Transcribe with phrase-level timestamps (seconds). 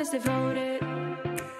[0.00, 0.80] love is devoted,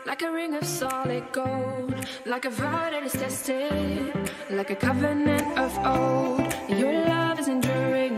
[0.06, 4.14] like a ring of solid gold, like a vow that is tested,
[4.51, 6.40] like a covenant of old.
[6.68, 8.09] Your love is enduring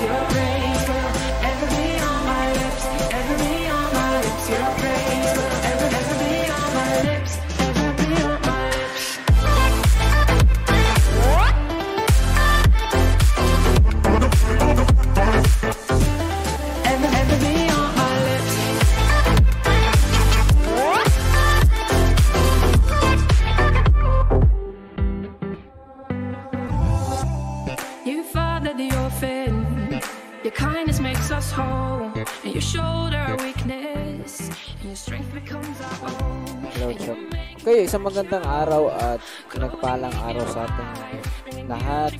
[0.00, 0.33] Your
[37.64, 40.92] Okay, isang magandang araw at pinagpalang araw sa ating
[41.64, 42.12] lahat.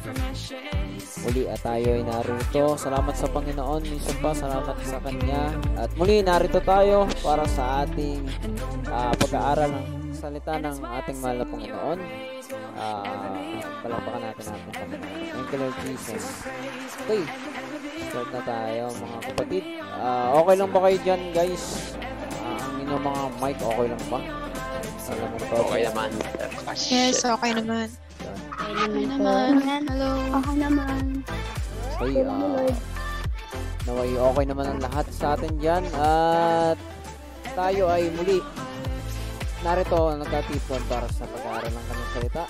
[1.20, 2.81] Muli at tayo ay narito.
[2.81, 3.84] Salamat sa Panginoon.
[3.84, 5.53] Minsan pa, salamat sa Kanya.
[5.77, 8.25] At muli, narito tayo para sa ating
[8.89, 11.98] ah, pag-aaral ng salita ng ating mahal na Panginoon.
[12.81, 13.36] Ah,
[13.84, 15.29] palakpakan natin ang ating Panginoon.
[15.29, 16.25] Thank you, Lord Jesus.
[17.05, 17.20] Okay,
[18.08, 19.64] start na tayo mga kapatid.
[19.92, 21.92] Ah, okay lang ba kayo dyan, guys?
[22.41, 24.44] Ah, ang inyong mga mic, okay lang ba?
[25.05, 26.11] Okay naman.
[26.65, 27.89] Ah, Yes, okay naman.
[28.57, 29.61] Okay naman.
[29.61, 30.11] Hello.
[30.41, 31.03] Okay naman.
[31.95, 32.73] Okay, ah,
[33.85, 35.85] naway okay naman ang lahat sa atin dyan.
[36.01, 36.81] At
[37.53, 38.41] tayo ay muli
[39.61, 42.45] narito nagkatipon para sa pag-aaral ng kanyang salita.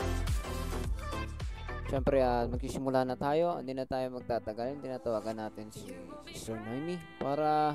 [1.90, 3.58] Siyempre, ah, magsisimula na tayo.
[3.58, 4.78] Hindi na tayo magtatagal.
[4.78, 5.90] Hindi na tawagan natin si
[6.30, 7.74] Sister Noemi para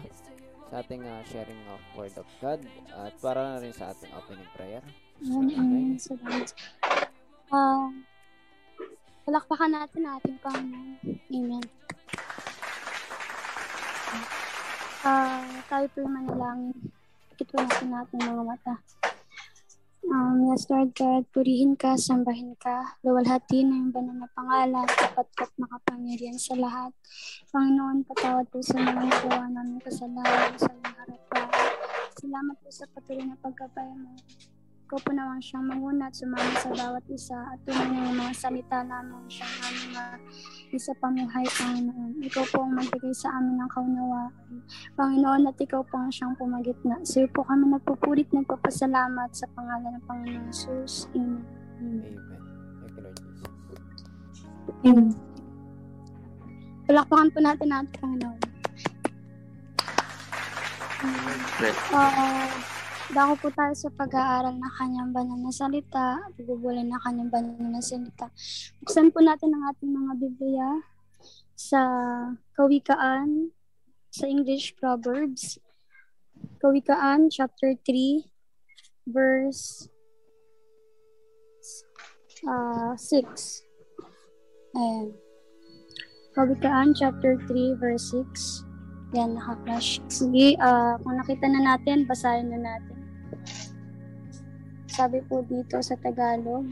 [0.69, 2.61] sa ating ah, sharing of Word of God
[2.93, 4.85] at para na rin sa ating opening prayer.
[5.25, 5.97] Amen.
[5.97, 6.53] Salamat.
[7.49, 7.89] Ah,
[9.25, 11.01] palakpakan natin ating Panginoon.
[11.33, 11.65] Amen.
[15.01, 16.77] Ah, tayo po yung manalangin.
[17.33, 18.75] Ikit po natin natin mga mata.
[20.09, 25.53] Um, Lord God, purihin ka, sambahin ka, luwalhati na yung banal na pangalan, tapat ka't
[25.61, 26.89] makapangyarihan sa lahat.
[27.53, 31.49] Panginoon, patawad po sa mga nagawa namin kasalanan sa iyong harapan.
[32.17, 34.17] Salamat po sa patuloy na pagkabay mo.
[34.89, 38.33] Ikaw po naman siyang manguna at sumama sa bawat isa at tunay na yung mga
[38.33, 40.17] salita namin siyang aming uh,
[40.73, 42.17] isa pamuhay, Panginoon.
[42.25, 44.33] Ikaw po ang magbigay sa amin ng kaunawaan.
[44.97, 47.05] Panginoon, at ikaw po ang siyang pumagitna.
[47.05, 51.05] Sa iyo po kami nagpupulit, nagpapasalamat sa pangalan ng Panginoon Jesus.
[51.13, 51.45] Amen.
[51.85, 52.17] Amen.
[52.17, 52.41] Amen.
[52.81, 53.17] Thank you, Lord
[54.33, 54.41] Jesus.
[54.89, 55.13] Amen.
[56.89, 58.41] Palakpakan po natin natin, Panginoon.
[61.93, 62.49] Ah,
[63.09, 67.81] dako po tayo sa pag-aaral ng kanyang banal na salita, bubulin ng kanyang banal na
[67.81, 68.29] salita.
[68.85, 70.69] Buksan po natin ang ating mga Biblia
[71.57, 71.81] sa
[72.53, 73.49] Kawikaan,
[74.13, 75.57] sa English Proverbs.
[76.61, 78.29] Kawikaan, chapter 3,
[79.09, 79.89] verse
[82.45, 83.65] uh, 6.
[84.77, 85.17] Ayan.
[86.37, 88.69] Kawikaan, chapter 3, verse 6.
[89.17, 89.97] Yan, naka-flash.
[90.13, 92.98] Sige, ah, kung nakita na natin, basahin na natin.
[94.89, 96.67] Sabi po dito sa Tagalog,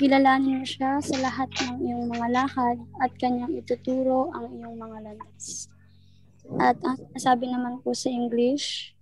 [0.00, 4.98] kilalanin mo siya sa lahat ng iyong mga lakad at kanyang ituturo ang iyong mga
[5.06, 5.70] landas.
[6.58, 6.80] At
[7.20, 8.96] sabi naman po sa English,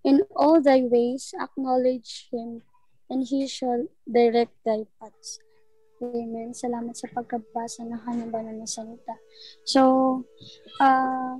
[0.00, 2.64] In all thy ways, acknowledge Him,
[3.12, 5.36] and He shall direct thy paths.
[6.00, 6.56] Amen.
[6.56, 9.12] Salamat sa pagkabasa ng banal na salita.
[9.68, 10.24] So,
[10.80, 11.36] ah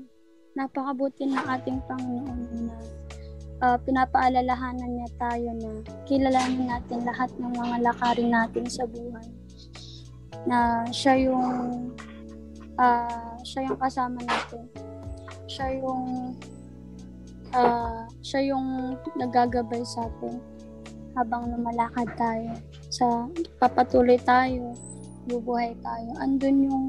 [0.59, 2.77] napakabuti ng ating Panginoon na
[3.61, 5.71] ah, pinapaalalahanan niya tayo na
[6.09, 9.29] kilalanin natin lahat ng mga lakarin natin sa buhay.
[10.49, 11.93] Na siya yung
[12.81, 14.65] ah, siya yung kasama natin.
[15.49, 16.35] Siya yung
[17.53, 20.41] ah, siya yung nagagabay sa atin
[21.19, 22.55] habang lumalakad tayo
[22.87, 23.27] sa
[23.59, 24.75] papatuloy tayo
[25.27, 26.85] bubuhay tayo andun yung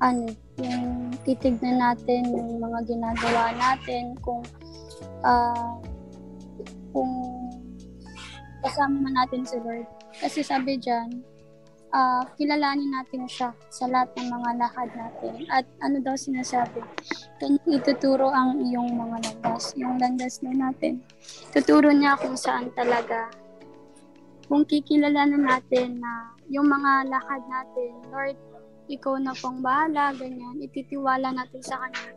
[0.00, 4.40] ano yung titignan natin yung mga ginagawa natin kung
[5.20, 5.76] ah
[6.92, 7.12] kung
[8.60, 9.88] kasama man natin si Lord
[10.20, 11.24] kasi sabi diyan
[11.90, 16.84] ah kilalanin natin siya sa lahat ng mga lakad natin at ano daw sinasabi
[17.42, 21.02] kanyang ituturo ang iyong mga landas yung landas na natin
[21.50, 23.26] tuturo niya kung saan talaga
[24.50, 28.34] kung kikilalanan natin na yung mga lakad natin, Lord,
[28.90, 32.10] ikaw na pong bahala, ganyan, ititiwala natin sa Kanya.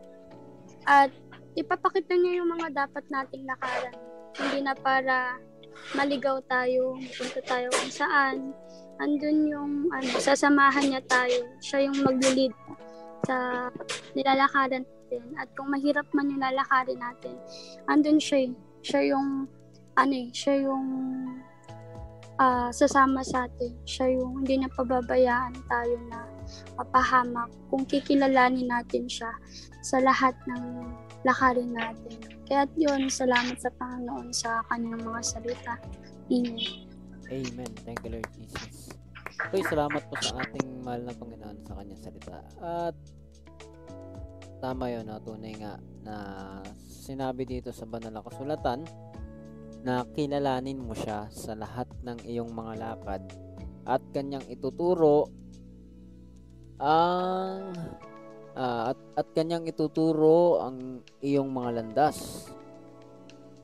[0.90, 1.14] At
[1.54, 3.94] ipapakita niya yung mga dapat nating lakaran.
[4.38, 5.38] Hindi na para
[5.98, 8.36] maligaw tayo, punta tayo kung saan.
[9.02, 11.50] Andun yung ano, sasamahan niya tayo.
[11.60, 12.54] Siya yung mag-lead
[13.26, 13.68] sa
[14.14, 15.24] nilalakaran natin.
[15.38, 17.36] At kung mahirap man yung lalakarin natin,
[17.90, 18.50] andun siya.
[18.50, 18.52] Eh.
[18.84, 19.48] Siya yung
[19.94, 20.88] ano eh, siya yung
[22.42, 23.74] uh, sasama sa atin.
[23.86, 26.26] Siya yung hindi niya pababayaan tayo na
[26.82, 29.30] mapahamak kung kikilalanin natin siya
[29.86, 30.66] sa lahat ng
[31.24, 32.33] lakarin natin.
[32.54, 35.74] Kaya yun, salamat sa Panginoon sa kanyang mga salita.
[36.30, 36.86] Amen.
[37.34, 37.72] Amen.
[37.82, 38.94] Thank you, Lord Jesus.
[39.50, 42.46] Okay, salamat po sa ating mahal na Panginoon sa kanyang salita.
[42.62, 42.94] At
[44.62, 45.18] tama yun, no?
[45.18, 46.16] tunay nga na
[46.86, 48.86] sinabi dito sa banal na kasulatan
[49.82, 53.34] na kilalanin mo siya sa lahat ng iyong mga lakad
[53.90, 55.26] at kanyang ituturo
[56.78, 57.93] ang
[58.94, 62.48] at, at kanyang ituturo ang iyong mga landas.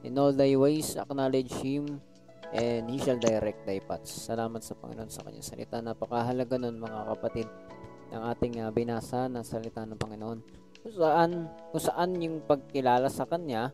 [0.01, 2.01] In all thy ways, acknowledge Him
[2.49, 4.09] and He shall direct thy paths.
[4.09, 5.77] Salamat sa Panginoon sa kanyang salita.
[5.77, 7.47] Napakahalaga nun mga kapatid
[8.09, 10.39] ng ating uh, binasa ng salita ng Panginoon.
[10.81, 11.31] Kung saan,
[11.69, 13.69] kung saan yung pagkilala sa Kanya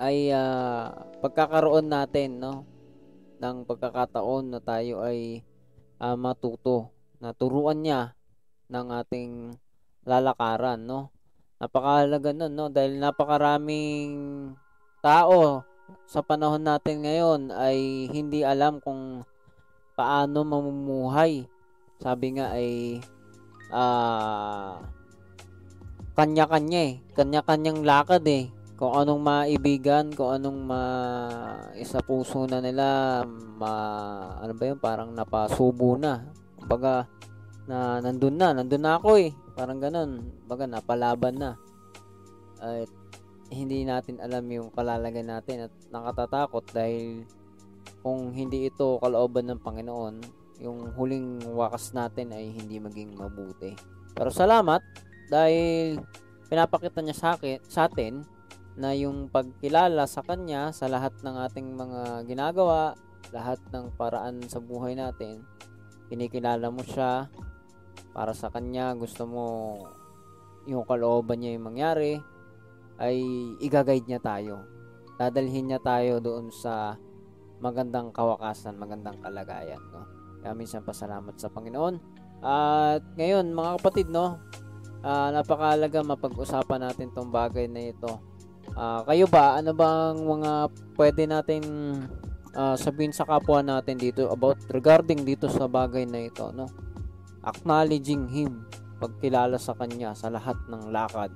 [0.00, 0.88] ay uh,
[1.20, 2.64] pagkakaroon natin no
[3.36, 5.44] ng pagkakataon na tayo ay
[6.00, 6.88] uh, matuto
[7.20, 8.16] na turuan niya
[8.72, 9.32] ng ating
[10.04, 11.12] lalakaran, no?
[11.60, 12.66] Napakahalaga nun, no?
[12.72, 14.12] Dahil napakaraming
[15.04, 15.64] tao
[16.06, 19.26] sa panahon natin ngayon ay hindi alam kung
[19.98, 21.44] paano mamumuhay.
[22.00, 23.00] Sabi nga ay
[23.68, 24.80] uh,
[26.16, 26.94] kanya-kanya eh.
[27.12, 28.48] Kanya-kanyang lakad eh.
[28.80, 30.82] Kung anong maibigan, kung anong ma
[31.76, 33.20] isa puso na nila,
[33.60, 33.72] ma
[34.40, 36.24] ano ba yun, parang napasubo na.
[36.56, 37.04] Kumbaga,
[37.68, 39.36] na nandun na, nandun na ako eh.
[39.60, 40.24] Parang ganun.
[40.48, 41.52] Baga napalaban na.
[42.64, 42.88] At
[43.52, 47.28] hindi natin alam yung kalalagay natin at nakatatakot dahil
[48.00, 50.14] kung hindi ito kalooban ng Panginoon,
[50.64, 53.76] yung huling wakas natin ay hindi maging mabuti.
[54.16, 54.80] Pero salamat
[55.28, 56.00] dahil
[56.48, 58.24] pinapakita niya sa akin, sa atin
[58.80, 62.96] na yung pagkilala sa kanya sa lahat ng ating mga ginagawa,
[63.28, 65.44] lahat ng paraan sa buhay natin,
[66.08, 67.28] kinikilala mo siya,
[68.10, 69.44] para sa kanya, gusto mo
[70.66, 72.18] yung kalooban niya yung mangyari,
[73.00, 73.16] ay
[73.64, 74.66] i-guide niya tayo.
[75.16, 76.96] Dadalhin niya tayo doon sa
[77.60, 79.80] magandang kawakasan, magandang kalagayan.
[79.92, 80.04] No?
[80.40, 81.96] Kaya minsan pasalamat sa Panginoon.
[82.40, 84.40] At ngayon, mga kapatid, no,
[85.04, 88.20] uh, napakalaga mapag-usapan natin tong bagay na ito.
[88.72, 90.52] Uh, kayo ba, ano bang mga
[90.96, 91.62] pwede natin
[92.56, 96.64] uh, sabihin sa kapwa natin dito about regarding dito sa bagay na ito, no?
[97.44, 98.64] Acknowledging Him,
[99.00, 101.32] pagkilala sa Kanya sa lahat ng lakad.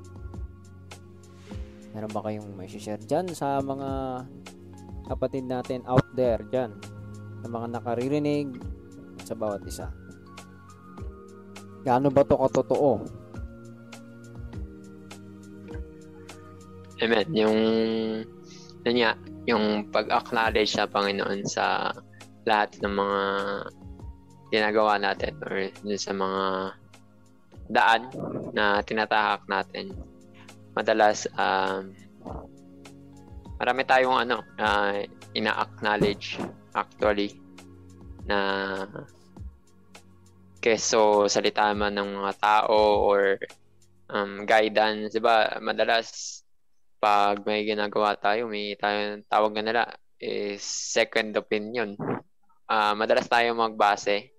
[1.94, 4.22] Meron ba kayong may share dyan sa mga
[5.06, 6.74] kapatid natin out there dyan?
[7.44, 8.48] Sa mga nakaririnig
[9.22, 9.88] sa bawat isa.
[11.84, 13.04] Gaano ba to katotoo?
[17.04, 17.28] Amen.
[17.36, 17.58] Yung,
[18.88, 19.12] yun nga,
[19.44, 21.92] yung pag-acknowledge sa Panginoon sa
[22.48, 23.20] lahat ng mga
[24.54, 26.42] ginagawa natin or dun sa mga
[27.66, 28.02] daan
[28.54, 29.90] na tinatahak natin.
[30.78, 31.90] Madalas, um,
[33.58, 35.02] marami tayong ano, uh,
[35.34, 36.38] ina-acknowledge
[36.74, 37.34] actually
[38.26, 38.38] na
[40.62, 43.36] keso salita man ng mga tao or
[44.08, 45.60] um, guidance, 'di ba?
[45.60, 46.40] Madalas
[47.02, 49.82] pag may ginagawa tayo, may tayo tawag na nila
[50.16, 51.92] is second opinion.
[52.64, 54.33] Uh, madalas tayo magbase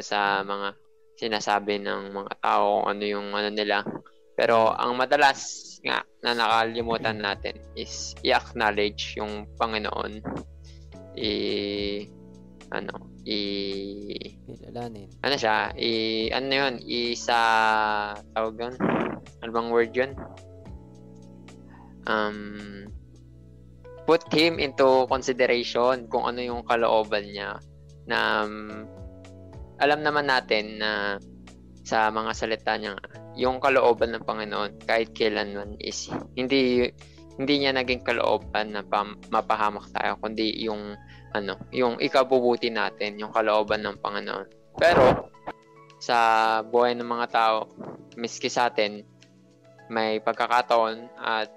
[0.00, 0.76] sa mga
[1.16, 3.80] sinasabi ng mga tao kung ano yung ano nila.
[4.36, 10.20] Pero ang madalas nga na nakalimutan natin is i-acknowledge yung Panginoon.
[11.16, 11.32] I
[12.68, 13.38] ano, i
[14.44, 15.08] kilalanin.
[15.24, 15.72] Ano siya?
[15.72, 15.92] I
[16.36, 16.74] ano 'yun?
[16.84, 17.40] Isa
[18.36, 18.74] tawag 'yun?
[19.40, 20.12] Ano bang word 'yun?
[22.04, 22.92] Um
[24.06, 27.58] put him into consideration kung ano yung kalooban niya
[28.06, 28.86] na um,
[29.80, 31.20] alam naman natin na
[31.86, 32.98] sa mga salita niya,
[33.38, 36.90] yung kalooban ng Panginoon kahit kailanman is hindi
[37.36, 40.96] hindi niya naging kalooban na pam, mapahamak tayo kundi yung
[41.36, 44.48] ano, yung ikabubuti natin, yung kalooban ng Panginoon.
[44.80, 45.28] Pero
[46.00, 46.16] sa
[46.64, 47.68] buhay ng mga tao,
[48.16, 49.04] miski sa atin,
[49.92, 51.52] may pagkakataon at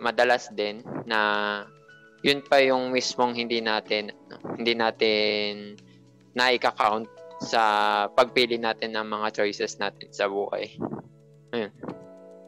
[0.00, 1.20] madalas din na
[2.24, 4.40] yun pa yung mismong hindi natin No?
[4.56, 5.76] Hindi natin
[6.32, 7.06] na-count
[7.44, 7.62] sa
[8.10, 10.74] pagpili natin ng mga choices natin sa buhay.
[11.52, 11.72] Ayun.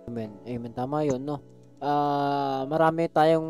[0.09, 0.31] Amen.
[0.49, 0.73] Amen.
[0.73, 1.39] Tama yun, no?
[1.77, 3.49] Ah, marami tayong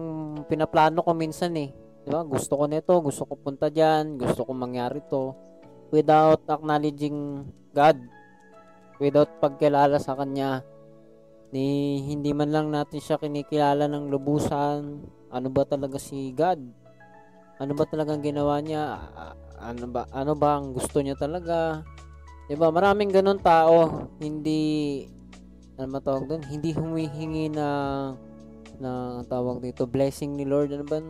[0.50, 1.70] pinaplano ko minsan eh.
[2.02, 2.26] Di ba?
[2.26, 5.32] Gusto ko nito, gusto ko punta diyan, gusto ko mangyari to
[5.94, 7.98] without acknowledging God.
[8.98, 10.64] Without pagkilala sa kanya.
[11.54, 15.04] Ni hindi man lang natin siya kinikilala ng lubusan.
[15.30, 16.85] Ano ba talaga si God?
[17.56, 19.00] Ano ba talagang ginawa niya?
[19.56, 21.80] Ano ba ano ba ang gusto niya talaga?
[22.46, 22.68] 'Di ba?
[22.68, 25.02] Maraming ganun tao, hindi
[25.80, 26.44] ano matawag doon?
[26.44, 27.68] Hindi humihingi na
[28.76, 30.76] na tawag dito blessing ni Lord.
[30.76, 31.00] Ano ba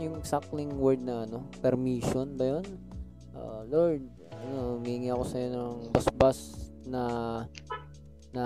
[0.00, 1.44] yung exacting word na ano?
[1.60, 2.64] Permission ba 'yon?
[3.36, 4.02] Uh, Lord,
[4.32, 6.38] ano, humingi ako sa iyo ng basbas
[6.88, 7.02] na
[8.30, 8.44] na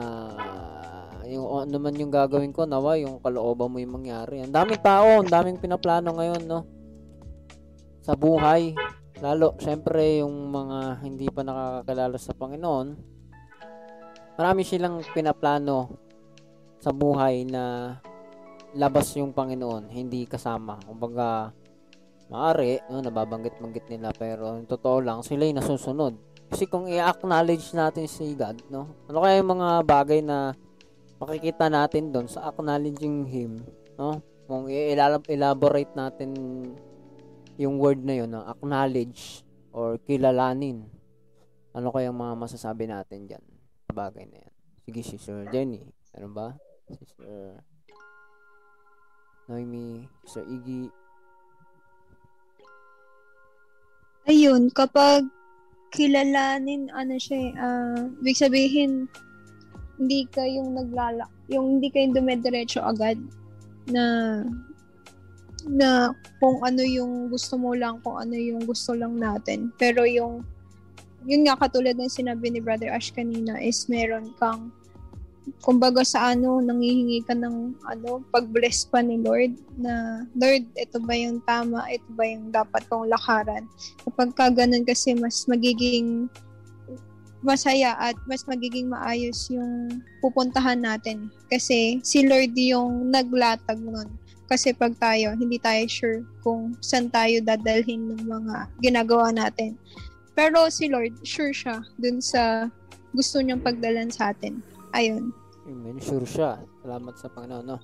[1.29, 5.21] yung ano man yung gagawin ko nawa yung kalooban mo yung mangyari ang daming tao
[5.21, 6.65] ang daming pinaplano ngayon no
[8.05, 8.77] sa buhay
[9.25, 12.89] lalo syempre yung mga hindi pa nakakakilala sa Panginoon
[14.37, 15.97] marami silang pinaplano
[16.85, 17.97] sa buhay na
[18.77, 21.57] labas yung Panginoon hindi kasama kumbaga
[22.29, 26.13] maari no, nababanggit-banggit nila pero totoo lang sila yung nasusunod
[26.53, 30.53] kasi kung i-acknowledge natin si God no ano kaya yung mga bagay na
[31.25, 33.65] makikita natin doon sa acknowledging Him,
[33.97, 34.21] no?
[34.45, 36.31] Kung i-elaborate natin
[37.59, 38.43] yung word na yun, no?
[38.47, 40.87] acknowledge or kilalanin.
[41.75, 43.45] Ano kayang mga masasabi natin dyan?
[43.91, 44.53] Bagay na yan.
[44.87, 45.83] Sige, Sister Jenny.
[46.15, 46.55] Ano ba?
[46.87, 47.59] Sister
[49.51, 50.89] Noemi, Sister Iggy.
[54.25, 55.29] Ayun, kapag
[55.93, 59.05] kilalanin, ano siya, uh, ibig sabihin,
[60.01, 63.21] hindi kayong naglala, yung hindi kayong dumediretso agad
[63.93, 64.03] na
[65.69, 69.73] na kung ano yung gusto mo lang, kung ano yung gusto lang natin.
[69.81, 70.45] Pero yung
[71.25, 74.69] yun nga katulad ng sinabi ni Brother Ash kanina is meron kang
[75.61, 81.13] kumbaga sa ano, nangihingi ka ng ano, pag-bless pa ni Lord na Lord, ito ba
[81.13, 81.85] yung tama?
[81.89, 83.69] Ito ba yung dapat kong lakaran?
[84.09, 86.29] Kapag ka ganun kasi mas magiging
[87.45, 91.29] masaya at mas magiging maayos yung pupuntahan natin.
[91.53, 94.09] Kasi si Lord yung naglatag nun.
[94.45, 99.81] Kasi pag tayo, hindi tayo sure kung saan tayo dadalhin ng mga ginagawa natin.
[100.37, 102.69] Pero si Lord, sure siya dun sa
[103.15, 104.61] gusto niyang pagdalan sa atin.
[104.93, 105.31] Ayun.
[105.65, 105.97] Amen.
[106.03, 106.61] Sure siya.
[106.85, 107.65] Salamat sa Panginoon.
[107.65, 107.79] No?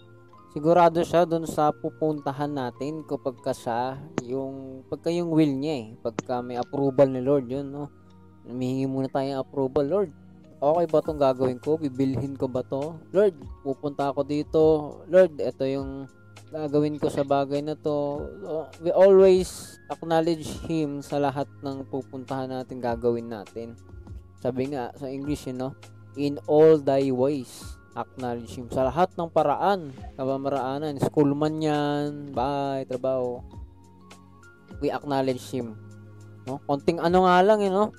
[0.50, 5.87] Sigurado siya dun sa pupuntahan natin kapag ka siya, yung, pagka yung will niya eh.
[6.02, 7.87] Pagka may approval ni Lord yun, no?
[8.45, 10.11] Humihingi muna tayo ng approval, Lord.
[10.61, 11.81] Okay ba itong gagawin ko?
[11.81, 12.99] Bibilhin ko ba to?
[13.14, 13.33] Lord,
[13.64, 14.62] pupunta ako dito.
[15.09, 16.05] Lord, ito yung
[16.50, 18.26] gagawin ko sa bagay na to.
[18.83, 23.78] We always acknowledge Him sa lahat ng pupuntahan natin, gagawin natin.
[24.42, 25.73] Sabi nga sa English, you know,
[26.19, 27.62] in all thy ways,
[27.95, 28.66] acknowledge Him.
[28.75, 33.42] Sa lahat ng paraan, kapamaraanan, school man yan, bahay, trabaho,
[34.83, 35.78] we acknowledge Him.
[36.50, 36.59] No?
[36.66, 37.95] Konting ano nga lang, you know,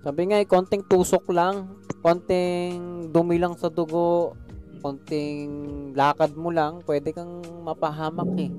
[0.00, 4.32] sabi nga, eh, konting tusok lang, konting dumi lang sa dugo,
[4.80, 5.50] konting
[5.94, 8.52] lakad mo lang, pwede kang mapahamak eh.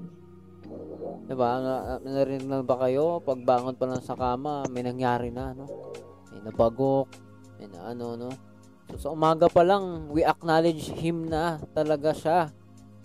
[1.28, 1.50] Diba?
[2.06, 3.20] Narinig na ba kayo?
[3.26, 5.68] Pagbangon pa lang sa kama, may nangyari na, no?
[6.32, 7.12] May nabagok,
[7.60, 8.30] may na ano, no?
[8.96, 12.40] So, sa umaga pa lang, we acknowledge Him na talaga siya.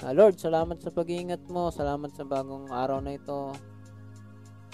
[0.02, 1.70] Uh, Lord, salamat sa pag-iingat mo.
[1.70, 3.54] Salamat sa bagong araw na ito.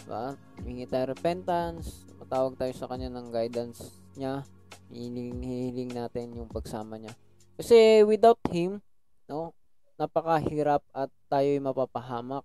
[0.03, 0.35] Diba?
[0.65, 4.41] Hingi tayo repentance tawag tayo sa kanya ng guidance niya.
[4.89, 7.13] Hihiling, hihiling natin yung pagsama niya.
[7.57, 8.81] Kasi without him,
[9.29, 9.53] no,
[10.01, 12.45] napakahirap at tayo'y mapapahamak.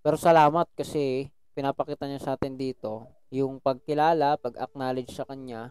[0.00, 5.68] Pero salamat kasi pinapakita niya sa atin dito yung pagkilala, pag-acknowledge sa kanya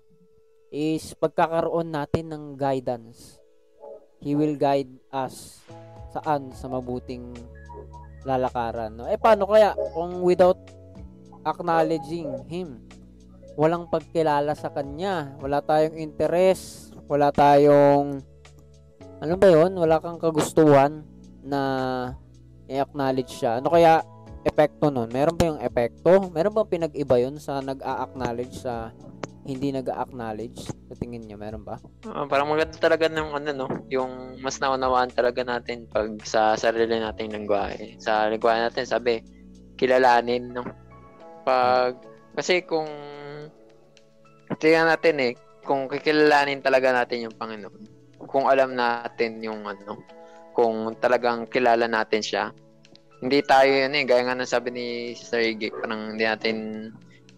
[0.70, 3.41] is pagkakaroon natin ng guidance.
[4.22, 5.63] He will guide us
[6.13, 7.34] saan sa mabuting
[8.27, 8.94] lalakaran.
[8.94, 9.10] No?
[9.10, 10.60] Eh paano kaya kung without
[11.48, 12.88] acknowledging him?
[13.58, 15.34] walang pagkilala sa kanya.
[15.41, 18.21] Wala tayong interest, wala tayong
[19.17, 19.73] ano ba 'yon?
[19.73, 21.01] Wala kang kagustuhan
[21.41, 21.61] na
[22.67, 23.63] i-acknowledge siya.
[23.63, 24.03] Ano kaya
[24.43, 25.09] epekto nun?
[25.11, 26.29] Meron ba yung epekto?
[26.31, 28.91] Meron ba pinag-iba yun sa nag-a-acknowledge sa
[29.47, 30.67] hindi nag-a-acknowledge?
[30.67, 31.79] Sa tingin niyo, meron ba?
[32.03, 33.67] Uh, parang maganda talaga ng ano, no?
[33.87, 37.95] Yung mas naunawaan talaga natin pag sa sarili nating lingwahe.
[38.03, 39.23] Sa lingwahe natin, sabi,
[39.79, 40.67] kilalanin, no?
[41.47, 41.95] Pag,
[42.35, 42.91] kasi kung
[44.59, 45.33] tingnan natin eh,
[45.67, 47.83] kung kikilalanin talaga natin yung Panginoon,
[48.24, 50.00] kung alam natin yung ano,
[50.55, 52.55] kung talagang kilala natin siya,
[53.19, 56.55] hindi tayo yun eh, gaya nga ng sabi ni Sister Iggy, parang hindi natin,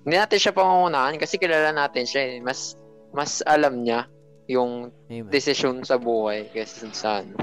[0.05, 2.37] hindi natin siya pangungunahan kasi kilala natin siya eh.
[2.43, 2.77] Mas,
[3.15, 4.05] mas alam niya
[4.45, 5.31] yung Amen.
[5.31, 7.35] desisyon sa buhay kaysa sa ano.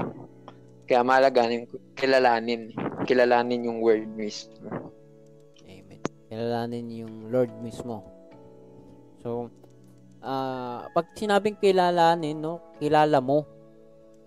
[0.87, 1.67] Kaya mahalaga yung
[1.99, 2.71] kilalanin,
[3.03, 4.93] kilalanin yung word mismo.
[5.67, 5.99] Amen.
[6.31, 8.05] Kilalanin yung Lord mismo.
[9.19, 9.51] So,
[10.27, 13.47] ah pag sinabing kilalanin, no, kilala mo.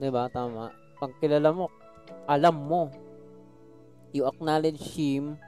[0.00, 0.32] 'Di ba?
[0.32, 0.72] Tama.
[0.96, 1.68] Pag kilala mo,
[2.24, 2.88] alam mo.
[4.10, 5.38] You acknowledge him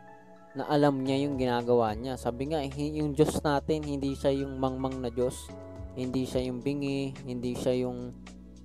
[0.53, 2.21] na alam niya yung ginagawa niya.
[2.21, 5.49] Sabi nga, eh, yung Diyos natin, hindi siya yung mangmang na Diyos.
[5.97, 7.11] Hindi siya yung bingi.
[7.27, 8.13] Hindi siya yung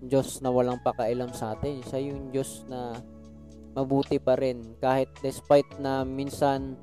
[0.03, 1.82] Diyos na walang pakailam sa atin.
[1.82, 2.94] Siya yung Diyos na
[3.74, 4.77] mabuti pa rin.
[4.77, 6.77] Kahit despite na minsan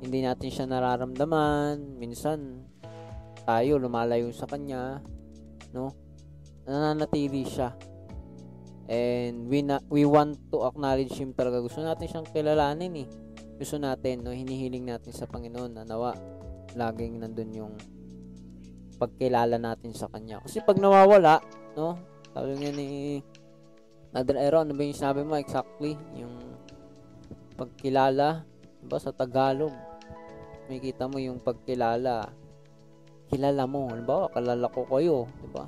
[0.00, 2.63] hindi natin siya nararamdaman, minsan
[3.44, 5.04] tayo lumalayo sa kanya,
[5.72, 5.92] no?
[6.64, 7.76] Nananatili siya.
[8.84, 11.64] And we na, we want to acknowledge him talaga.
[11.64, 13.08] Gusto natin siyang kilalanin eh.
[13.56, 16.12] Gusto natin, no, hinihiling natin sa Panginoon na nawa
[16.74, 17.74] laging nandun yung
[18.98, 20.40] pagkilala natin sa kanya.
[20.42, 21.40] Kasi pag nawawala,
[21.76, 21.96] no?
[22.34, 23.20] Sabi nga ni
[24.10, 25.94] Brother Aaron, ano ba yung sinabi mo exactly?
[26.18, 26.34] Yung
[27.54, 28.42] pagkilala,
[28.84, 29.72] ba sa Tagalog,
[30.68, 32.28] may kita mo yung pagkilala.
[33.32, 35.64] Kilala mo, halimbawa, kalala ko kayo, di ba?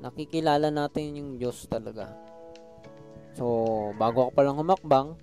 [0.00, 2.10] Nakikilala natin yung Diyos talaga.
[3.36, 3.44] So,
[3.94, 5.14] bago ka palang humakbang,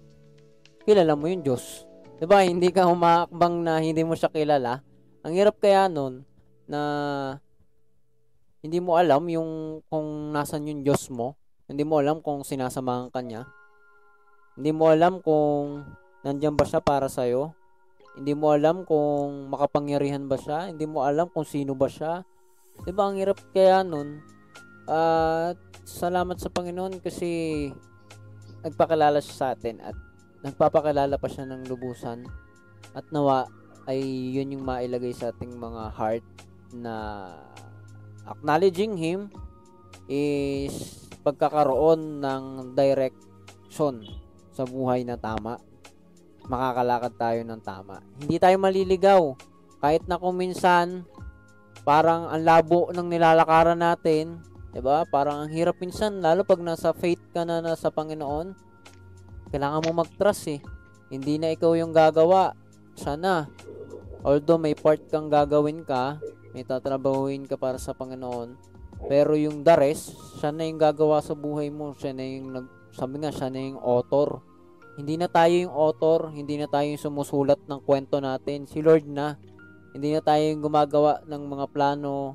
[0.87, 1.83] kilala mo yung Diyos.
[2.17, 2.41] Di ba?
[2.45, 4.81] Hindi ka humakbang na hindi mo siya kilala.
[5.27, 6.23] Ang hirap kaya nun
[6.65, 6.81] na
[8.63, 11.35] hindi mo alam yung kung nasan yung Diyos mo.
[11.67, 13.43] Hindi mo alam kung sinasamahan ka niya.
[14.55, 15.83] Hindi mo alam kung
[16.23, 17.53] nandiyan ba siya para sa'yo.
[18.17, 20.73] Hindi mo alam kung makapangyarihan ba siya.
[20.73, 22.25] Hindi mo alam kung sino ba siya.
[22.81, 22.91] Di?
[22.93, 24.25] Ang hirap kaya nun.
[24.89, 27.29] At salamat sa Panginoon kasi
[28.65, 29.95] nagpakilala siya sa atin at
[30.41, 32.25] nagpapakilala pa siya ng lubusan
[32.97, 33.47] at nawa
[33.87, 34.03] ay
[34.35, 36.25] yun yung mailagay sa ating mga heart
[36.75, 37.27] na
[38.27, 39.31] acknowledging Him
[40.11, 44.03] is pagkakaroon ng direction
[44.51, 45.59] sa buhay na tama.
[46.47, 47.99] Makakalakad tayo ng tama.
[48.23, 49.21] Hindi tayo maliligaw.
[49.83, 51.03] Kahit na kung minsan
[51.83, 54.39] parang ang labo ng nilalakaran natin,
[54.71, 55.03] 'di ba?
[55.07, 58.55] Parang ang hirap minsan lalo pag nasa faith ka na nasa Panginoon.
[59.51, 60.59] Kailangan mo mag-trust eh.
[61.07, 62.51] Hindi na ikaw yung gagawa.
[62.97, 63.47] Sana.
[64.25, 66.19] Although may part kang gagawin ka,
[66.51, 68.57] may tatrabahuin ka para sa Panginoon,
[69.05, 71.93] pero yung the rest, siya na yung gagawa sa buhay mo.
[71.93, 74.41] Siya na yung, nag, sabi nga, siya na yung author.
[74.97, 78.65] Hindi na tayo yung author, hindi na tayo yung sumusulat ng kwento natin.
[78.65, 79.37] Si Lord na.
[79.93, 82.33] Hindi na tayo yung gumagawa ng mga plano.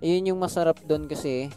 [0.00, 1.52] Iyon yung masarap doon kasi,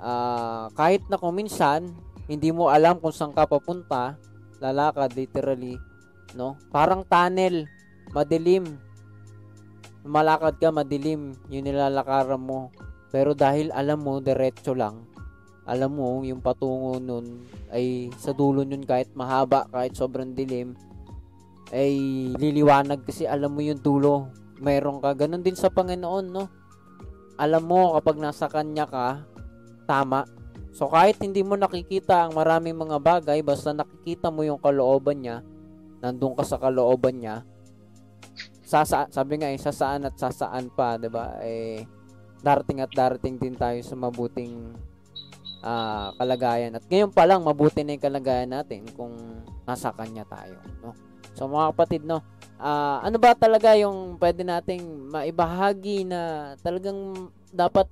[0.00, 1.92] uh, kahit na kung minsan,
[2.24, 4.16] hindi mo alam kung saan ka papunta,
[4.64, 5.76] lalakad literally,
[6.32, 6.56] no?
[6.72, 7.68] Parang tunnel,
[8.16, 8.80] madilim.
[10.08, 12.72] Malakad ka, madilim, yung nilalakaran mo.
[13.12, 15.04] Pero dahil alam mo, diretso lang,
[15.68, 20.72] alam mo, yung patungo nun ay sa dulo nun kahit mahaba, kahit sobrang dilim,
[21.68, 21.92] ay
[22.40, 24.32] liliwanag kasi alam mo yung dulo.
[24.58, 25.12] Mayroon ka.
[25.12, 26.48] Ganon din sa Panginoon, no?
[27.36, 29.22] Alam mo kapag nasa Kanya ka,
[29.84, 30.24] tama.
[30.72, 35.44] So kahit hindi mo nakikita ang maraming mga bagay, basta nakikita mo yung kalooban niya,
[36.00, 37.46] nandun ka sa kalooban niya,
[38.64, 41.40] sasa, sabi nga eh, sasaan at sasaan pa, 'di ba?
[41.40, 41.82] Eh
[42.42, 44.74] darating at darating din tayo sa mabuting
[45.62, 46.76] uh, kalagayan.
[46.76, 49.14] At ngayon pa lang mabuti na 'yung kalagayan natin kung
[49.66, 50.94] nasa kanya tayo, no?
[51.38, 52.18] So mga kapatid, no,
[52.58, 54.82] uh, ano ba talaga yung pwede nating
[55.14, 57.86] maibahagi na talagang dapat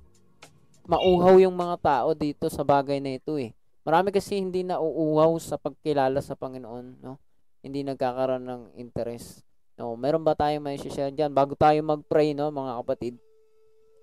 [0.87, 3.55] mauhaw yung mga tao dito sa bagay na ito eh.
[3.87, 7.19] Marami kasi hindi na uuhaw sa pagkilala sa Panginoon, no?
[7.63, 9.47] Hindi nagkakaroon ng interest.
[9.77, 13.13] No, meron ba tayong may share diyan bago tayo mag-pray no mga kapatid?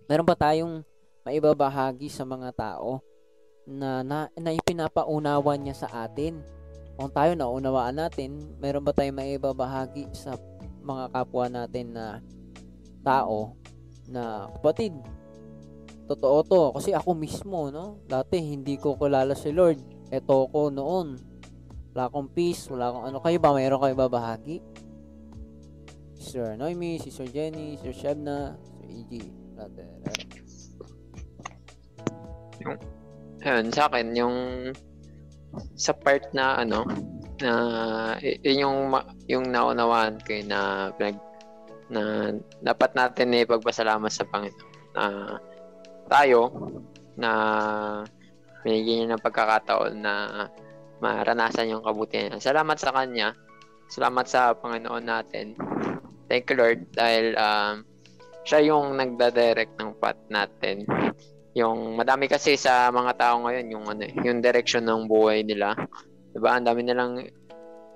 [0.06, 0.86] Meron ba tayong
[1.26, 3.02] maibabahagi sa mga tao
[3.66, 6.40] na, na, na ipinapaunawa niya sa atin?
[6.94, 10.38] Kung tayo naunawaan natin, meron ba tayong maibabahagi sa
[10.84, 12.22] mga kapwa natin na
[13.02, 13.58] tao
[14.06, 14.92] na kapatid,
[16.04, 19.80] totoo to kasi ako mismo no dati hindi ko kilala si Lord
[20.12, 21.16] eto ko noon
[21.96, 24.60] wala akong peace wala akong ano kayo ba mayroon kayo babahagi
[26.24, 29.12] Sir Noemi, si Sir Jenny, Sir Shebna, Sir E.G.
[29.52, 29.86] Brother.
[32.64, 32.80] Yung,
[33.44, 34.36] ayun, sa akin, yung
[35.78, 36.82] sa part na ano,
[37.38, 37.52] na
[38.22, 38.78] yun yung
[39.30, 41.18] yung naunawaan ko na pinag
[41.90, 42.32] na
[42.64, 45.04] dapat natin eh pagpasalamat sa Panginoon na
[46.08, 46.50] tayo
[47.14, 47.30] na
[48.64, 50.46] binigyan niya ng pagkakataon na
[50.98, 52.50] maranasan yung kabutihan niya.
[52.50, 53.36] Salamat sa kanya.
[53.92, 55.54] Salamat sa Panginoon natin.
[56.26, 57.84] Thank you Lord dahil um,
[58.48, 60.88] siya yung nagda-direct ng path natin.
[61.54, 65.78] Yung madami kasi sa mga tao ngayon yung ano, eh, yung direction ng buhay nila.
[66.34, 66.58] 'Di ba?
[66.58, 67.22] Ang dami nilang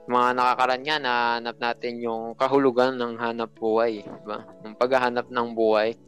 [0.07, 4.47] mga nakakaran nga na hanap natin yung kahulugan ng hanap buhay, 'di ba?
[4.63, 5.99] Yung paghahanap ng buhay.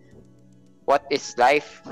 [0.86, 1.82] What is life?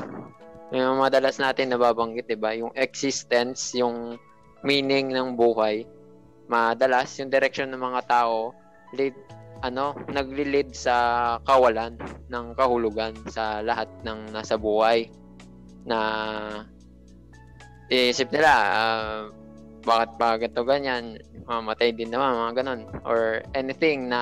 [0.71, 2.55] Yung madalas natin nababanggit, 'di ba?
[2.55, 4.15] Yung existence, yung
[4.63, 5.83] meaning ng buhay.
[6.47, 8.55] Madalas yung direction ng mga tao
[8.95, 9.13] lead
[9.59, 10.95] ano, nagli-lead sa
[11.43, 11.99] kawalan
[12.31, 15.11] ng kahulugan sa lahat ng nasa buhay
[15.89, 16.01] na
[17.89, 19.21] iisip nila uh,
[19.89, 21.17] bakit ba ganito ganyan
[21.49, 24.21] mamatay din naman mga ganon or anything na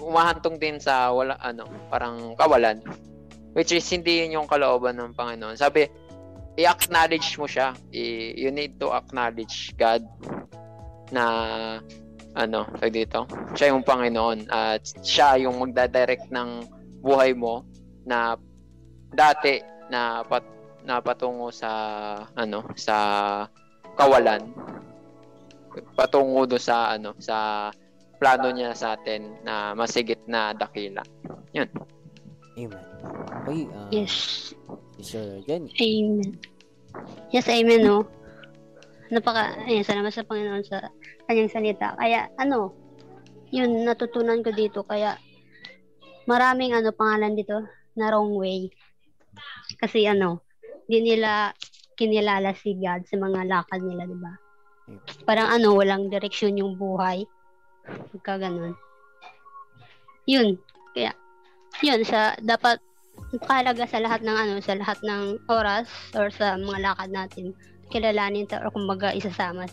[0.00, 2.80] umahantong din sa wala ano parang kawalan.
[3.52, 5.58] Which is hindi yun yung kalooban ng Panginoon.
[5.58, 5.90] Sabi
[6.58, 7.74] i-acknowledge mo siya.
[7.94, 10.02] I, you need to acknowledge God
[11.10, 11.24] na
[12.38, 13.26] ano tag dito?
[13.58, 16.66] Siya yung Panginoon at siya yung magda-direct ng
[17.02, 17.66] buhay mo
[18.06, 18.38] na
[19.10, 20.44] dati na pat,
[20.84, 21.70] na patungo sa
[22.36, 22.96] ano sa
[23.98, 24.48] kawalan
[25.94, 27.68] patungo do sa ano sa
[28.18, 31.06] plano niya sa atin na masigit na dakila.
[31.54, 31.70] Yun.
[32.58, 32.84] Amen.
[33.46, 34.14] Okay, uh, Yes.
[34.98, 35.70] Sir Jenny.
[35.78, 36.34] Amen.
[37.30, 38.02] Yes, amen, no?
[39.14, 40.90] Napaka, ayun, salamat sa Panginoon sa
[41.30, 41.94] kanyang salita.
[41.94, 42.74] Kaya, ano,
[43.54, 44.82] yun, natutunan ko dito.
[44.82, 45.14] Kaya,
[46.26, 47.62] maraming, ano, pangalan dito
[47.94, 48.68] na wrong way.
[49.80, 50.42] Kasi, ano,
[50.88, 51.52] di nila
[51.98, 54.32] kinilala si God sa mga lakad nila, di ba?
[55.28, 57.26] Parang, ano, walang direksyon yung buhay.
[58.14, 58.74] Pagka ganun.
[60.28, 60.56] Yun.
[60.94, 61.12] Kaya,
[61.82, 62.80] yun, sa, dapat,
[63.44, 67.52] kahalaga sa lahat ng ano, sa lahat ng oras or sa mga lakad natin,
[67.92, 69.64] kilalanin ta or kumbaga isasama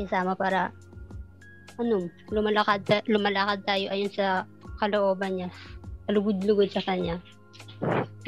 [0.00, 0.72] isama para
[1.76, 4.44] ano, lumalakad lumalakad tayo ayon sa
[4.80, 5.48] kalooban niya.
[6.10, 7.22] Lugod-lugod sa kanya.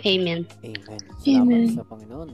[0.05, 0.45] Amen.
[0.61, 1.01] Amen.
[1.25, 1.67] Salamat Amen.
[1.73, 2.31] sa Panginoon.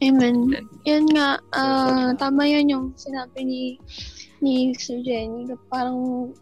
[0.00, 0.36] Amen.
[0.84, 3.62] Yan nga, ah, tama yan yung sinabi ni
[4.40, 5.48] ni Sir Jenny.
[5.68, 6.32] Parang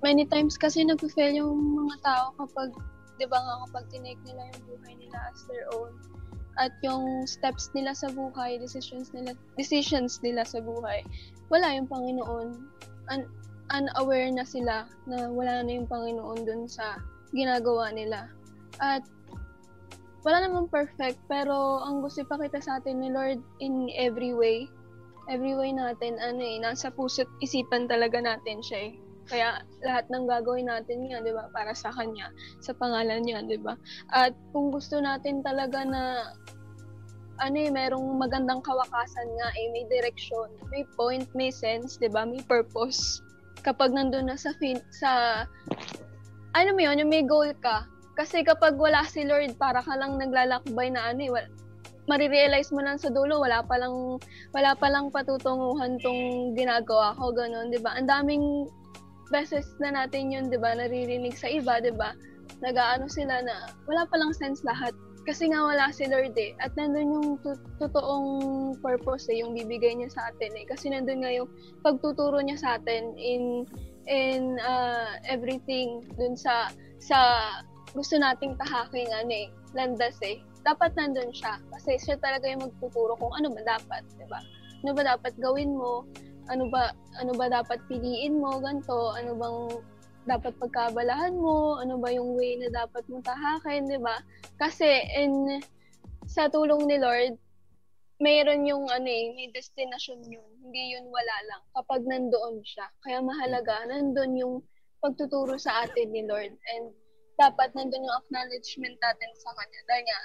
[0.00, 2.72] many times kasi nag-fail yung mga tao kapag,
[3.20, 5.92] di ba nga, kapag tinake nila yung buhay nila as their own.
[6.58, 11.04] At yung steps nila sa buhay, decisions nila, decisions nila sa buhay,
[11.52, 12.48] wala yung Panginoon.
[13.08, 13.30] Un-
[13.68, 16.96] unaware na sila na wala na yung Panginoon dun sa
[17.36, 18.32] ginagawa nila.
[18.80, 19.04] At
[20.26, 24.66] wala namang perfect, pero ang gusto ipakita sa atin ni Lord in every way,
[25.30, 28.92] every way natin, ano eh, nasa puso't isipan talaga natin siya eh.
[29.28, 32.32] Kaya lahat ng gagawin natin nga, di ba, para sa Kanya,
[32.64, 33.76] sa pangalan niya, di ba?
[34.08, 36.32] At kung gusto natin talaga na,
[37.38, 42.24] ano eh, merong magandang kawakasan nga eh, may direksyon, may point, may sense, di ba,
[42.24, 43.20] may purpose.
[43.60, 45.44] Kapag nandun na sa, fin- sa,
[46.56, 47.84] ano mo yun, yung may goal ka,
[48.18, 51.48] kasi kapag wala si Lord, para ka lang naglalakbay na ano eh, wala,
[52.10, 54.18] marirealize mo lang sa dulo, wala pa lang,
[54.50, 57.94] wala pa lang patutunguhan tong ginagawa ko, ganun, di ba?
[57.94, 58.44] Ang daming
[59.30, 62.16] beses na natin yun, di ba, naririnig sa iba, di ba?
[62.58, 64.90] Nagaano sila na wala pa lang sense lahat.
[65.28, 66.56] Kasi nga wala si Lord eh.
[66.56, 68.28] At nandun yung tu- totoong
[68.80, 70.64] purpose eh, yung bibigay niya sa atin eh.
[70.64, 71.52] Kasi nandun nga yung
[71.84, 73.68] pagtuturo niya sa atin in
[74.08, 77.20] in uh, everything dun sa sa
[77.92, 80.40] gusto nating tahaking ano eh, landas eh.
[80.66, 81.56] Dapat nandun siya.
[81.72, 84.40] Kasi siya talaga yung magtuturo kung ano ba dapat, di ba?
[84.84, 86.04] Ano ba dapat gawin mo?
[86.48, 88.60] Ano ba ano ba dapat piliin mo?
[88.60, 89.60] Ganto, ano bang
[90.28, 91.80] dapat pagkabalahan mo?
[91.80, 94.20] Ano ba yung way na dapat mo tahakin, di ba?
[94.60, 95.64] Kasi in
[96.28, 97.40] sa tulong ni Lord,
[98.20, 100.44] mayroon yung ano eh, may destination yun.
[100.60, 101.62] Hindi yun wala lang.
[101.72, 102.86] Kapag nandoon siya.
[103.00, 104.54] Kaya mahalaga, nandun yung
[105.00, 106.52] pagtuturo sa atin ni Lord.
[106.76, 106.92] And
[107.38, 109.80] dapat nandun yung acknowledgement natin sa Kanya.
[109.86, 110.18] Dahil nga,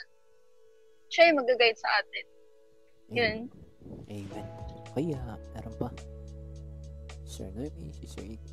[1.14, 2.26] siya yung mag-guide sa atin.
[3.14, 3.38] Yun.
[4.10, 4.48] Amen.
[4.90, 5.90] Okay, ah, meron pa.
[7.24, 8.52] Sir Noemi, si Sir Iggy.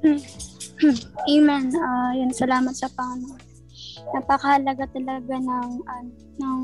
[1.34, 1.64] Amen.
[1.74, 3.42] Ah, yun, salamat sa Panginoon.
[4.14, 6.60] Napakahalaga talaga ng, an- ng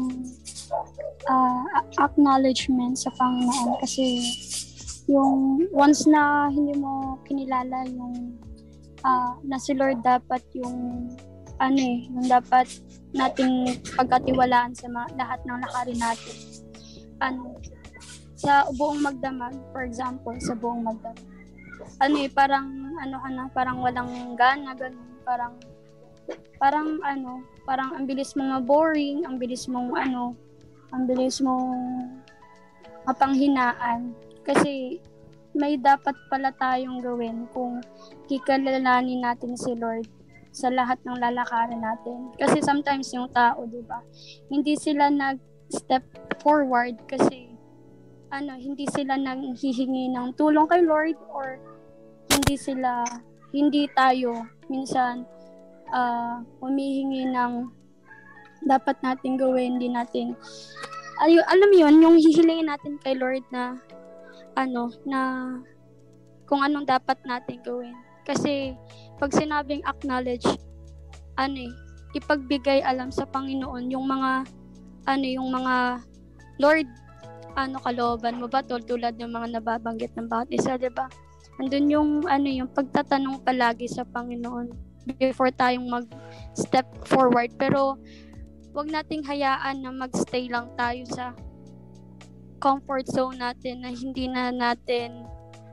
[1.27, 4.23] ah, a- acknowledgement sa Panginoon kasi
[5.07, 8.35] yung once na hindi mo kinilala yung
[9.07, 11.07] ah, na si Lord dapat yung
[11.57, 12.69] ano eh, yung dapat
[13.15, 16.37] nating pagkatiwalaan sa ma- lahat ng lakarin natin.
[17.23, 17.57] Ano,
[18.37, 21.17] sa buong magdamag, for example, sa buong magdamag
[22.01, 22.69] ano eh, parang,
[23.01, 25.55] ano ka na, parang walang gana, ganun, parang,
[26.61, 30.37] parang, ano, parang ang bilis mong boring, ang bilis mong, ano,
[30.93, 31.73] ang bilis mong
[33.09, 34.13] mapanghinaan.
[34.47, 35.01] Kasi
[35.57, 37.81] may dapat pala tayong gawin kung
[38.29, 40.05] kikalalanin natin si Lord
[40.53, 42.33] sa lahat ng lalakarin natin.
[42.37, 44.01] Kasi sometimes yung tao, di ba,
[44.53, 46.05] hindi sila nag-step
[46.45, 47.53] forward kasi
[48.33, 51.57] ano, hindi sila nang hihingi ng tulong kay Lord or
[52.29, 53.05] hindi sila,
[53.53, 55.25] hindi tayo minsan
[55.95, 57.71] uh, humihingi ng
[58.67, 60.35] dapat natin gawin, hindi natin
[61.23, 63.79] ayo alam yun, yung hihilingin natin kay Lord na
[64.57, 65.21] ano, na
[66.49, 67.95] kung anong dapat natin gawin.
[68.27, 68.75] Kasi,
[69.21, 70.49] pag sinabing acknowledge,
[71.37, 71.73] ano eh,
[72.17, 74.49] ipagbigay alam sa Panginoon yung mga,
[75.07, 76.01] ano, yung mga,
[76.57, 76.89] Lord,
[77.57, 81.09] ano kalooban mo ba tulad ng mga nababanggit ng bawat isa, 'di ba?
[81.57, 84.69] Andun yung ano yung pagtatanong palagi sa Panginoon
[85.17, 86.05] before tayong mag
[86.53, 87.97] step forward pero
[88.77, 91.33] wag nating hayaan na magstay lang tayo sa
[92.59, 95.25] comfort zone natin na hindi na natin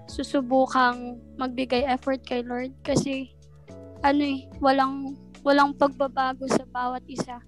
[0.07, 3.31] susubukang magbigay effort kay Lord kasi
[4.03, 7.39] ano eh, walang walang pagbabago sa bawat isa.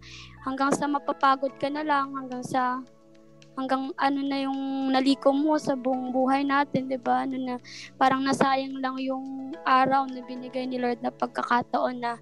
[0.44, 2.84] Hanggang sa mapapagod ka na lang, hanggang sa
[3.56, 7.24] hanggang ano na yung naliko mo sa buong buhay natin, 'di ba?
[7.24, 7.56] Ano na
[7.96, 12.20] parang nasayang lang yung araw na binigay ni Lord na pagkakataon na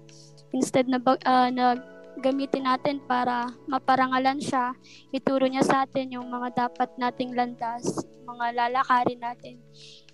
[0.54, 1.74] instead na uh, na
[2.18, 4.74] gamitin natin para maparangalan siya,
[5.10, 9.58] ituro niya sa atin yung mga dapat nating landas, mga lalakarin natin.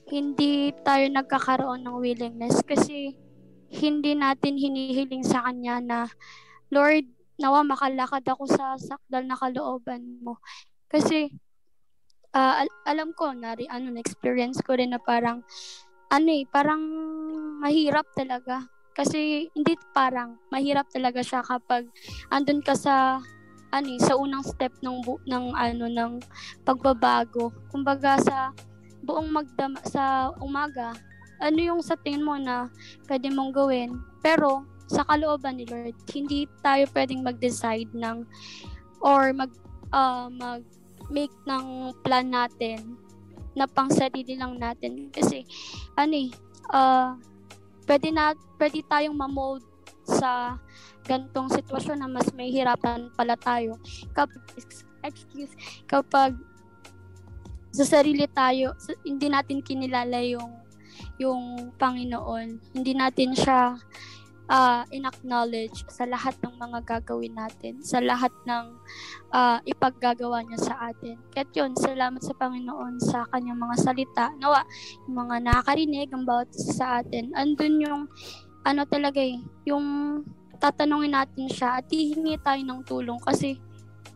[0.09, 3.15] Hindi tayo nagkakaroon ng willingness kasi
[3.71, 5.99] hindi natin hinihiling sa Kanya na,
[6.75, 7.07] Lord,
[7.39, 10.43] nawa makalakad ako sa sakdal na kalooban mo.
[10.91, 11.31] Kasi,
[12.35, 15.47] uh, al- alam ko, na ano, na-experience ko rin na parang,
[16.11, 16.83] ano eh, parang
[17.63, 18.67] mahirap talaga
[19.01, 21.89] kasi hindi parang mahirap talaga siya kapag
[22.29, 23.25] andun ka sa
[23.73, 26.13] ano eh, sa unang step ng bu- ng ano ng
[26.69, 27.49] pagbabago.
[27.73, 28.53] Kumbaga sa
[29.01, 30.93] buong magdama sa umaga,
[31.41, 32.69] ano yung sa tingin mo na
[33.09, 33.97] pwede mong gawin.
[34.21, 38.27] Pero sa kalooban ni Lord, hindi tayo pwedeng mag-decide ng
[39.01, 39.55] or mag
[39.97, 40.67] uh, mag
[41.09, 43.01] make ng plan natin
[43.55, 45.43] na pang sarili lang natin kasi
[45.99, 46.31] ano eh
[46.71, 47.19] uh,
[47.91, 49.67] pwede na pwede tayong ma-mold
[50.07, 50.55] sa
[51.03, 53.75] gantong sitwasyon na mas may hirapan pala tayo.
[54.15, 54.39] Kapag,
[55.03, 55.51] excuse,
[55.91, 56.39] kapag
[57.75, 60.55] sa sarili tayo, hindi natin kinilala yung
[61.19, 62.79] yung Panginoon.
[62.79, 63.75] Hindi natin siya
[64.51, 68.65] uh, in-acknowledge sa lahat ng mga gagawin natin, sa lahat ng
[69.31, 71.17] uh, ipaggagawa niya sa atin.
[71.31, 74.27] Kaya yun, salamat sa Panginoon sa kanyang mga salita.
[74.43, 74.67] Nawa,
[75.07, 77.31] yung mga nakakarinig, ang bawat sa atin.
[77.39, 78.03] Andun yung,
[78.67, 79.87] ano talaga eh, yung
[80.61, 83.57] tatanungin natin siya at hihingi tayo ng tulong kasi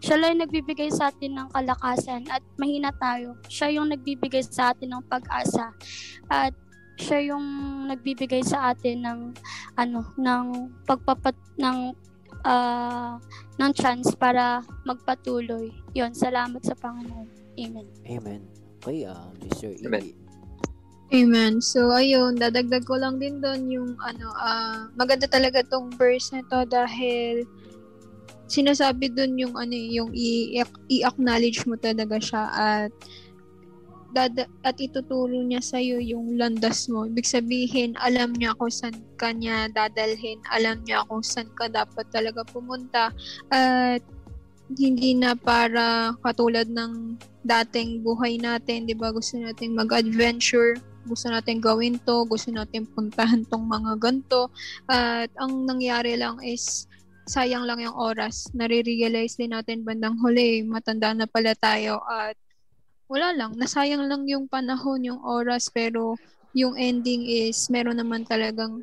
[0.05, 3.41] siya lang yung nagbibigay sa atin ng kalakasan at mahina tayo.
[3.49, 5.73] Siya yung nagbibigay sa atin ng pag-asa.
[6.29, 6.53] At
[6.95, 7.45] siya yung
[7.91, 9.21] nagbibigay sa atin ng
[9.75, 10.45] ano ng
[10.87, 11.91] pagpapat ng
[12.47, 13.19] uh,
[13.59, 15.75] ng chance para magpatuloy.
[15.95, 17.29] 'Yon, salamat sa Panginoon.
[17.59, 17.87] Amen.
[18.07, 18.43] Amen.
[18.85, 19.73] Okay, um, Mr.
[19.87, 20.25] Amen.
[21.15, 21.63] Amen.
[21.63, 26.43] So, ayun, dadagdag ko lang din doon yung, ano, uh, maganda talaga tong verse na
[26.51, 27.47] to dahil
[28.51, 30.11] sinasabi doon yung, ano, yung
[30.91, 32.91] i-acknowledge mo talaga siya at
[34.15, 37.05] dada at ituturo niya sa iyo yung landas mo.
[37.11, 42.07] Ibig sabihin, alam niya kung saan ka niya dadalhin, alam niya kung saan ka dapat
[42.15, 43.11] talaga pumunta
[43.51, 44.01] at
[44.73, 49.13] hindi na para katulad ng dating buhay natin, 'di ba?
[49.13, 54.49] Gusto nating mag-adventure, gusto natin gawin 'to, gusto natin puntahan tong mga ganto.
[54.89, 56.89] At ang nangyari lang is
[57.29, 58.49] sayang lang yung oras.
[58.57, 62.37] Nare-realize din natin bandang huli, matanda na pala tayo at
[63.15, 66.19] wala lang, nasayang lang yung panahon, yung oras, pero
[66.51, 68.83] yung ending is meron naman talagang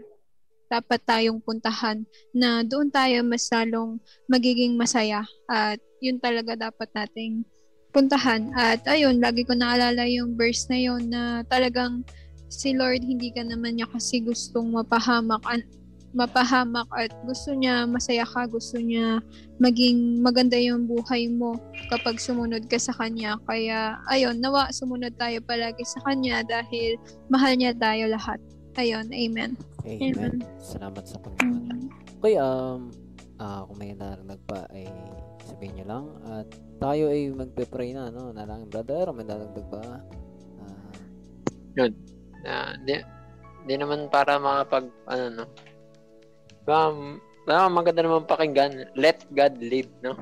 [0.72, 4.00] dapat tayong puntahan na doon tayo mas lalong
[4.32, 7.44] magiging masaya at yun talaga dapat nating
[7.91, 8.56] puntahan.
[8.56, 12.08] At ayun, lagi ko naalala yung verse na yun na talagang
[12.48, 15.44] si Lord hindi ka naman niya kasi gustong mapahamak
[16.12, 19.24] mapahamak at gusto niya masaya ka, gusto niya
[19.63, 21.56] maging maganda yung buhay mo
[21.88, 23.39] kapag sumunod ka sa Kanya.
[23.47, 27.00] Kaya, ayun, nawa sumunod tayo palagi sa Kanya dahil
[27.32, 28.39] mahal niya tayo lahat.
[28.76, 29.56] Ayun, amen.
[29.88, 30.13] Amen.
[30.15, 30.36] amen.
[30.60, 31.91] Salamat sa Panginoon.
[32.21, 32.91] Okay, um,
[33.41, 34.88] uh, kung may narinig pa ay
[35.47, 36.47] sabihin niyo lang at
[36.78, 38.30] tayo ay magpe-pray na, no?
[38.36, 40.04] Nalangin, brother, may narinig ba?
[40.60, 40.91] Uh,
[41.80, 41.91] Yun.
[42.41, 42.95] Uh, di,
[43.65, 45.45] di naman para makapag, ano, no,
[46.69, 48.93] Um, ah, maganda naman pakinggan.
[48.93, 50.17] Let God lead, no?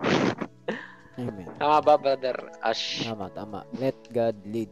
[1.20, 1.48] Amen.
[1.60, 3.04] Tama ba, Brother Ash?
[3.04, 3.68] Tama, tama.
[3.76, 4.72] Let God lead.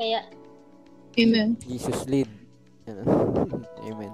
[0.00, 0.24] Kaya,
[1.14, 1.54] Amen.
[1.62, 2.28] Jesus lead.
[3.88, 4.12] Amen.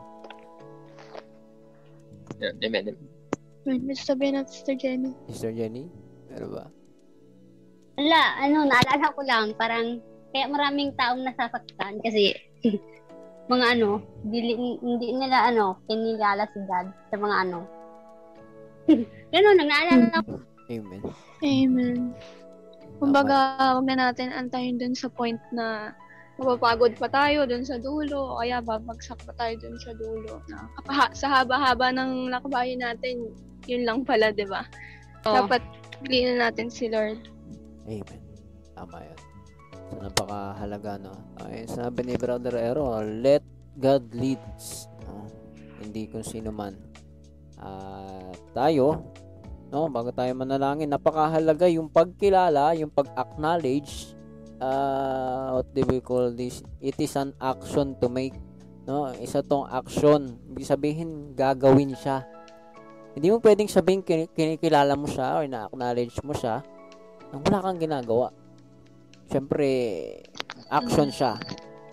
[2.41, 2.97] Yeah, amen.
[2.97, 2.97] Amen.
[3.85, 5.13] May sasabihin natin, Sister Jenny.
[5.29, 5.93] Sister Jenny,
[6.33, 6.65] ano ba?
[8.01, 10.01] ala, ano, naalala ko lang, parang,
[10.33, 12.33] kaya maraming taong nasasaktan kasi,
[13.51, 17.59] mga ano, dili, hindi nila, ano, kinilala si God sa mga ano.
[19.35, 20.39] Ganun, lang, naalala ko.
[20.71, 21.03] Amen.
[21.43, 21.99] Amen.
[23.03, 25.91] Kumbaga, huwag na natin antayin dun sa point na
[26.39, 30.39] mapapagod pa tayo dun sa dulo o kaya babagsak pa tayo dun sa dulo.
[30.47, 33.35] Na, kapaha- sa haba-haba ng lakbayin natin,
[33.67, 34.63] yun lang pala, di ba?
[35.27, 35.45] Oo.
[35.45, 35.61] Dapat
[36.07, 37.19] piliin natin si Lord.
[37.91, 38.21] Amen.
[38.79, 39.30] Tama yan.
[39.91, 41.11] So, napakahalaga, no?
[41.43, 43.43] Ay, sabi ni Brother Ero, let
[43.75, 44.87] God leads.
[45.03, 45.27] No?
[45.83, 46.79] Hindi kung sino man.
[47.59, 49.03] At tayo,
[49.75, 54.15] no, bago tayo manalangin, napakahalaga yung pagkilala, yung pag-acknowledge,
[54.63, 56.63] uh, what do we call this?
[56.79, 58.39] It is an action to make.
[58.87, 60.39] No, isa tong action.
[60.55, 62.23] Ibig sabihin, gagawin siya.
[63.11, 66.63] Hindi mo pwedeng sabihin kin- kinikilala mo siya or na-acknowledge mo siya
[67.35, 68.31] nang wala kang ginagawa.
[69.31, 69.71] Siyempre,
[70.67, 71.39] action siya.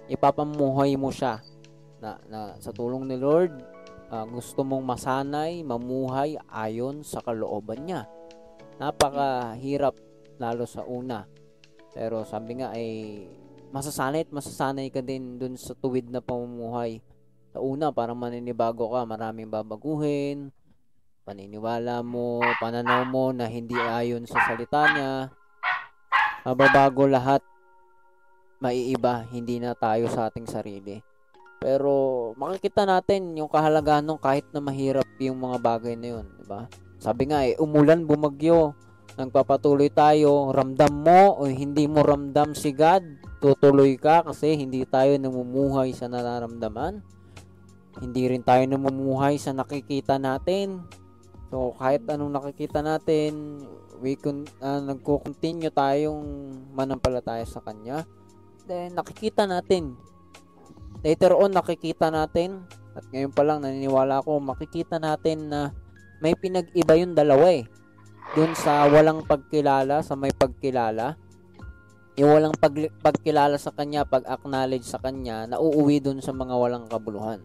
[0.10, 1.38] Ipapamuhay mo siya
[2.02, 3.54] na, na sa tulong ni Lord,
[4.10, 8.10] ah, gusto mong masanay, mamuhay ayon sa kalooban niya.
[8.82, 9.94] Napakahirap
[10.42, 11.30] lalo sa una.
[11.94, 12.90] Pero sabi nga ay
[13.70, 17.02] masasanay at masasanay ka din dun sa tuwid na pamumuhay.
[17.54, 20.50] Sa una, parang maninibago ka, maraming babaguhin,
[21.22, 25.12] paniniwala mo, pananaw mo na hindi ayon sa salita niya,
[26.48, 27.44] mababago lahat,
[28.64, 31.04] maiiba, hindi na tayo sa ating sarili.
[31.60, 36.46] Pero makikita natin yung kahalagahan nung kahit na mahirap yung mga bagay na yun, di
[36.48, 36.72] ba?
[37.04, 38.72] Sabi nga eh, umulan, bumagyo,
[39.20, 43.04] nagpapatuloy tayo, ramdam mo o hindi mo ramdam si God,
[43.44, 47.04] tutuloy ka kasi hindi tayo namumuhay sa nararamdaman.
[47.98, 50.86] Hindi rin tayo namumuhay sa nakikita natin.
[51.48, 53.64] So, kahit anong nakikita natin,
[54.04, 58.04] we kun uh, nagko-continue tayong manampalataya sa Kanya.
[58.68, 59.96] Then, nakikita natin.
[61.08, 62.68] Later on, nakikita natin.
[62.92, 65.72] At ngayon pa lang, naniniwala ako, makikita natin na
[66.20, 67.64] may pinag-iba yung dalawa eh.
[68.36, 71.16] Doon sa walang pagkilala, sa may pagkilala.
[72.20, 77.40] Yung walang pag- pagkilala sa Kanya, pag-acknowledge sa Kanya, nauuwi doon sa mga walang kabuluhan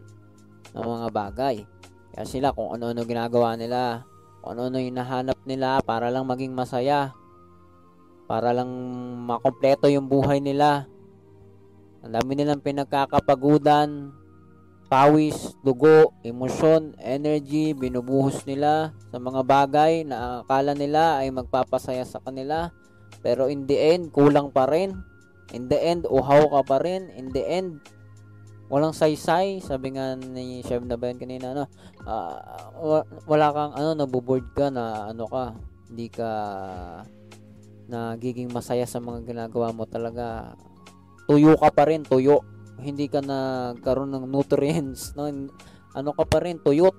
[0.75, 1.55] ng mga bagay.
[2.13, 4.05] Kaya sila kung ano-ano ginagawa nila,
[4.39, 7.17] kung ano-ano yung nahanap nila para lang maging masaya.
[8.29, 8.69] Para lang
[9.25, 10.85] makompleto yung buhay nila.
[12.05, 14.13] Ang dami nilang pinagkakapagudan,
[14.93, 22.21] pawis, dugo, emosyon, energy, binubuhos nila sa mga bagay na akala nila ay magpapasaya sa
[22.21, 22.69] kanila.
[23.25, 25.01] Pero in the end, kulang pa rin.
[25.49, 27.09] In the end, uhaw ka pa rin.
[27.17, 27.81] In the end,
[28.73, 29.61] walang saysay.
[29.61, 31.69] Sabi nga ni Chef na ba kanina ano
[32.81, 35.53] wa- wala kang ano naboboard ka na ano ka
[35.93, 36.29] hindi ka
[37.85, 40.57] nagiging masaya sa mga ginagawa mo talaga.
[41.29, 42.41] Tuyo ka pa rin tuyo.
[42.81, 45.29] Hindi ka nagkaroon ng nutrients no?
[45.93, 46.97] Ano ka pa rin tuyot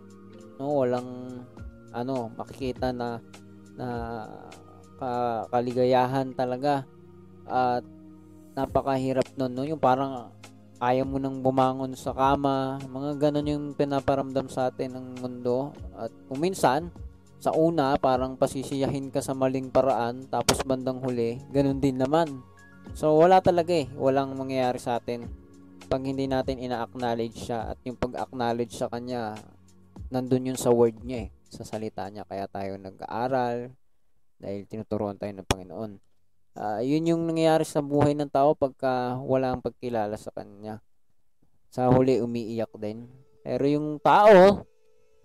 [0.63, 1.43] no walang
[1.91, 3.19] ano makikita na
[3.75, 3.89] na
[5.03, 5.11] ka,
[5.51, 6.87] kaligayahan talaga.
[7.51, 7.83] At
[8.55, 9.67] napakahirap nun no?
[9.67, 10.31] Yung parang
[10.83, 15.71] ayaw mo nang bumangon sa kama, mga ganon yung pinaparamdam sa atin ng mundo.
[15.95, 16.95] At kung minsan,
[17.39, 22.43] sa una, parang pasisiyahin ka sa maling paraan, tapos bandang huli, ganon din naman.
[22.97, 23.89] So, wala talaga eh.
[23.95, 25.45] Walang mangyayari sa atin
[25.85, 29.37] pag hindi natin ina-acknowledge siya at yung pag-acknowledge sa kanya,
[30.09, 32.25] nandun yun sa word niya eh, sa salita niya.
[32.25, 33.73] Kaya tayo nag-aaral
[34.41, 35.93] dahil tinuturuan tayo ng Panginoon.
[36.55, 40.79] Ah, yun yung nangyayari sa buhay ng tao pagka wala ang pagkilala sa kanya.
[41.75, 43.11] Sa huli, umiiyak din.
[43.43, 44.63] Pero yung tao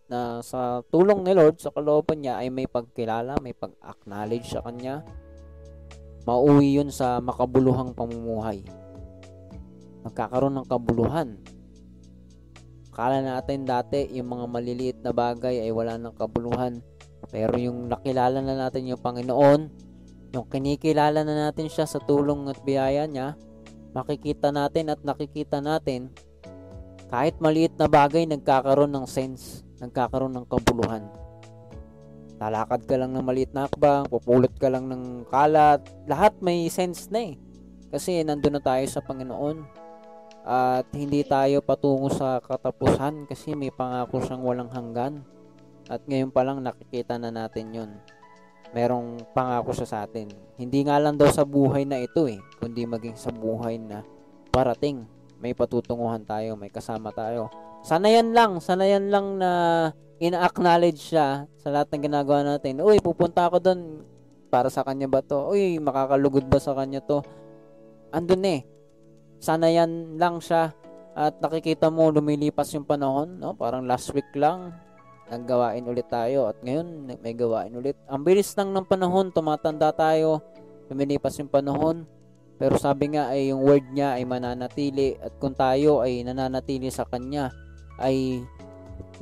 [0.09, 5.05] na sa tulong ni Lord, sa kalooban niya, ay may pagkilala, may pag-acknowledge sa kanya,
[6.25, 8.65] mauwi yun sa makabuluhang pamumuhay.
[10.01, 11.37] Magkakaroon ng kabuluhan.
[12.89, 16.81] Kala natin dati, yung mga maliliit na bagay ay wala ng kabuluhan.
[17.29, 19.88] Pero yung nakilala na natin yung Panginoon,
[20.33, 23.33] yung kinikilala na natin siya sa tulong at biyaya niya,
[23.93, 26.13] makikita natin at nakikita natin,
[27.09, 31.09] kahit maliit na bagay, nagkakaroon ng sense, nagkakaroon ng kabuluhan.
[32.37, 37.09] Lalakad ka lang ng maliit na akbang, pupulot ka lang ng kalat, lahat may sense
[37.09, 37.35] na eh.
[37.89, 39.57] Kasi nandun na tayo sa Panginoon.
[40.45, 45.25] At hindi tayo patungo sa katapusan kasi may pangako siyang walang hanggan.
[45.89, 47.91] At ngayon pa lang nakikita na natin yun.
[48.73, 50.29] Merong pangako siya sa atin.
[50.59, 54.05] Hindi nga lang daw sa buhay na ito eh, kundi maging sa buhay na
[54.53, 55.05] parating.
[55.39, 57.47] May patutunguhan tayo, may kasama tayo.
[57.79, 59.51] Sana yan lang, sana yan lang na
[60.19, 62.83] ina-acknowledge siya sa lahat ng ginagawa natin.
[62.83, 64.03] Uy, pupunta ako doon
[64.51, 65.55] para sa kanya ba to?
[65.55, 67.23] Uy, makakalugod ba sa kanya to?
[68.11, 68.67] Andun eh.
[69.39, 70.75] Sana yan lang siya
[71.15, 73.55] at nakikita mo lumilipas yung panahon, no?
[73.55, 74.75] Parang last week lang
[75.29, 77.95] naggawain ulit tayo at ngayon may gawain ulit.
[78.09, 80.41] Ang bilis lang ng panahon, tumatanda tayo,
[80.89, 82.03] lumilipas yung panahon.
[82.59, 87.07] Pero sabi nga ay yung word niya ay mananatili at kung tayo ay nananatili sa
[87.07, 87.55] kanya
[88.03, 88.43] ay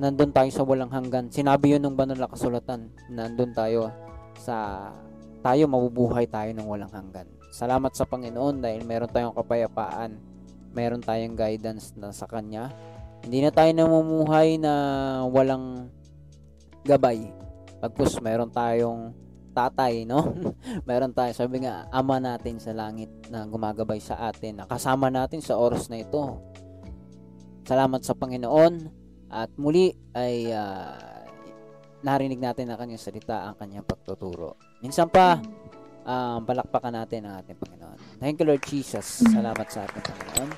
[0.02, 1.30] nandun tayo sa walang hanggan.
[1.30, 2.90] Sinabi yun ng banal na kasulatan.
[3.14, 3.94] Nandun tayo
[4.42, 4.90] sa
[5.46, 7.30] tayo mabubuhay tayo ng walang hanggan.
[7.54, 10.18] Salamat sa Panginoon dahil meron tayong kapayapaan.
[10.74, 12.70] Meron tayong guidance na sa Kanya.
[13.26, 14.74] Hindi na tayo namumuhay na
[15.26, 15.90] walang
[16.88, 17.28] gabay.
[17.84, 19.12] Pagpus meron tayong
[19.58, 20.38] tatay, no?
[20.90, 25.42] meron tayo, sabi nga, ama natin sa langit na gumagabay sa atin, na kasama natin
[25.42, 26.38] sa oras na ito.
[27.66, 28.74] Salamat sa Panginoon
[29.34, 31.26] at muli ay uh,
[32.06, 34.56] narinig natin ang kanyang salita, ang kanyang pagtuturo.
[34.80, 35.42] Minsan pa,
[36.06, 38.00] um, palakpakan natin ang ating Panginoon.
[38.22, 39.26] Thank you Lord Jesus.
[39.26, 40.50] Salamat sa ating Panginoon.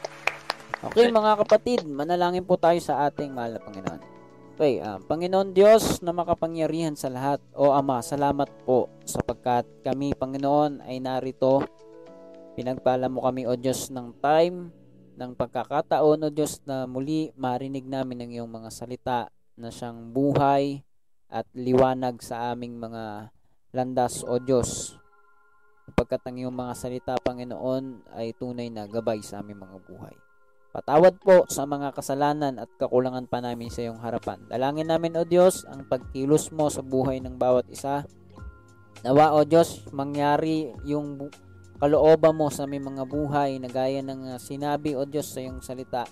[0.80, 4.18] Okay mga kapatid, manalangin po tayo sa ating mahal na Panginoon.
[4.60, 10.84] Okay, uh, Panginoon Diyos na makapangyarihan sa lahat, o Ama, salamat po sapagkat kami, Panginoon,
[10.84, 11.64] ay narito.
[12.60, 14.68] Pinagpala mo kami, O Diyos, ng time,
[15.16, 19.20] ng pagkakataon, O Diyos, na muli marinig namin ang iyong mga salita
[19.55, 20.84] na siyang buhay
[21.32, 23.32] at liwanag sa aming mga
[23.72, 24.99] landas, O Diyos.
[25.88, 30.29] Sapagkat ang iyong mga salita, Panginoon, ay tunay na gabay sa aming mga buhay.
[30.70, 34.38] Patawad po sa mga kasalanan at kakulangan pa namin sa iyong harapan.
[34.45, 38.05] Dalangin namin, O Diyos, ang pagkilos mo sa buhay ng bawat isa.
[39.01, 41.34] Nawa, O Diyos, mangyari yung
[41.82, 45.65] kalooban mo sa aming mga buhay na gaya ng uh, sinabi, O Diyos, sa iyong
[45.65, 46.05] salita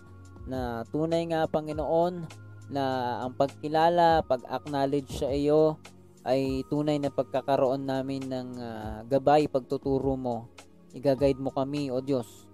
[0.49, 2.25] na tunay nga, Panginoon,
[2.73, 2.83] na
[3.21, 5.77] ang pagkilala, pag-acknowledge sa iyo
[6.25, 10.49] ay tunay na pagkakaroon namin ng uh, gabay, pagtuturo mo.
[10.97, 12.46] Igaguide mo kami, O Diyos,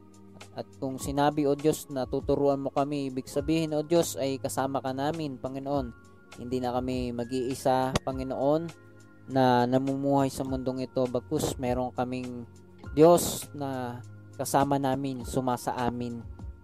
[0.53, 4.85] at kung sinabi, O Diyos, na tuturuan mo kami, ibig sabihin, O Diyos, ay kasama
[4.85, 5.89] ka namin, Panginoon.
[6.37, 8.69] Hindi na kami mag-iisa, Panginoon,
[9.33, 11.09] na namumuhay sa mundong ito.
[11.09, 12.45] Bagkus, meron kaming
[12.93, 13.97] Diyos na
[14.37, 16.21] kasama namin, sumasa amin.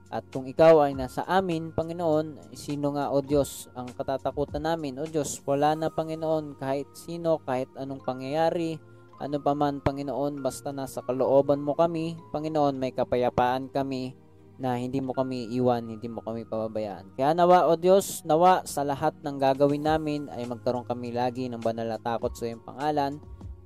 [0.09, 5.01] At kung ikaw ay nasa amin, Panginoon, sino nga, O Diyos, ang katatakutan namin?
[5.01, 8.77] O Diyos, wala na, Panginoon, kahit sino, kahit anong pangyayari,
[9.20, 14.15] ano pa man, Panginoon, basta nasa kalooban mo kami, Panginoon, may kapayapaan kami
[14.59, 17.15] na hindi mo kami iwan, hindi mo kami pababayaan.
[17.15, 21.63] Kaya nawa, O Diyos, nawa sa lahat ng gagawin namin ay magkaroon kami lagi ng
[21.63, 23.20] banal na takot sa iyong pangalan,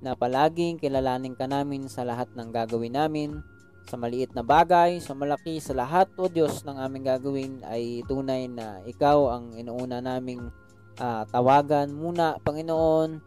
[0.04, 3.42] na palaging kilalanin ka namin sa lahat ng gagawin namin,
[3.90, 8.46] sa maliit na bagay, sa malaki, sa lahat, O Diyos, ng aming gagawin ay tunay
[8.50, 10.50] na Ikaw ang inuuna naming
[11.02, 13.18] uh, tawagan muna, Panginoon,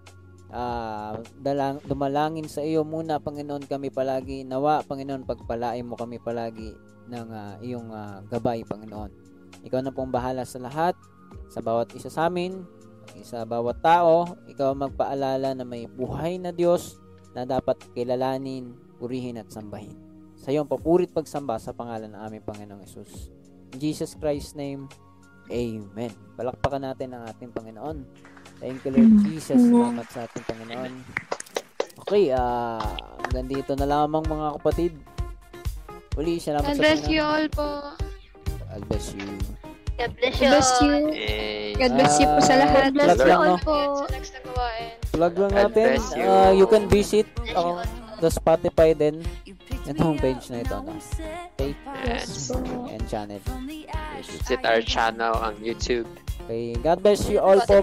[0.53, 4.83] uh, dalang, dumalangin sa iyo muna Panginoon kami palagi nawa.
[4.87, 6.75] Panginoon pagpalain mo kami palagi
[7.07, 9.11] ng uh, iyong uh, gabay Panginoon.
[9.67, 10.95] Ikaw na pong bahala sa lahat
[11.51, 12.63] sa bawat isa sa amin
[13.23, 14.37] sa bawat tao.
[14.51, 16.99] Ikaw magpaalala na may buhay na Diyos
[17.33, 19.95] na dapat kilalanin purihin at sambahin.
[20.37, 23.33] Sa iyong papurit pagsamba sa pangalan ng aming Panginoong Yesus.
[23.73, 24.87] In Jesus Christ's name
[25.47, 26.11] Amen.
[26.35, 28.03] Palakpakan natin ang ating Panginoon.
[28.57, 29.61] Thank you, Lord Jesus.
[29.61, 30.95] Salamat sa ating Panginoon.
[32.07, 32.85] Okay, ah, uh,
[33.27, 34.93] hanggang dito na lamang mga kapatid.
[36.17, 37.69] Uli, salamat God sa bless you all po.
[38.73, 39.29] God bless you.
[39.97, 40.49] God bless you.
[40.49, 40.95] God bless you.
[41.77, 42.93] God bless you po sa lahat.
[42.93, 43.79] God bless you all po.
[44.13, 44.89] Next na gawain.
[45.13, 45.89] Plug lang natin.
[46.17, 47.81] Uh, you can visit uh,
[48.21, 49.25] the Spotify din.
[49.89, 50.77] Yung homepage na ito.
[50.83, 50.97] No?
[51.57, 51.73] Okay?
[52.05, 52.53] Yes.
[52.93, 53.41] And channel.
[54.21, 56.09] Visit our channel on YouTube.
[56.47, 56.79] Okay.
[56.79, 57.83] God bless you all po.